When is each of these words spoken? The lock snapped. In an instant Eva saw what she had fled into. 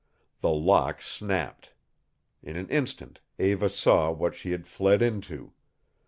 The 0.39 0.49
lock 0.49 0.99
snapped. 1.03 1.73
In 2.41 2.55
an 2.55 2.67
instant 2.69 3.21
Eva 3.37 3.69
saw 3.69 4.09
what 4.11 4.33
she 4.33 4.49
had 4.49 4.65
fled 4.65 5.03
into. 5.03 5.53